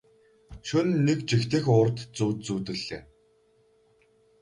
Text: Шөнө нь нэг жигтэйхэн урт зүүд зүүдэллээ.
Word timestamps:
Шөнө 0.67 0.89
нь 0.95 1.01
нэг 1.07 1.19
жигтэйхэн 1.29 1.75
урт 1.81 1.97
зүүд 2.15 2.37
зүүдэллээ. 2.45 3.01